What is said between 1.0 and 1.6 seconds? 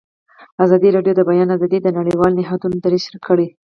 د د بیان